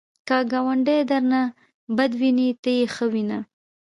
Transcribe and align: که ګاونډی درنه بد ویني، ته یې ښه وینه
که 0.27 0.37
ګاونډی 0.51 0.99
درنه 1.09 1.41
بد 1.97 2.11
ویني، 2.19 2.49
ته 2.63 2.69
یې 2.77 2.85
ښه 2.93 3.05
وینه 3.13 3.39